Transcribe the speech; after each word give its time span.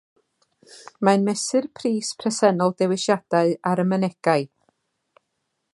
Mae'n 1.07 1.25
mesur 1.27 1.67
pris 1.79 2.09
presennol 2.23 2.73
dewisiadau 2.81 3.53
ar 3.73 3.83
y 3.87 3.89
mynegai. 3.93 4.41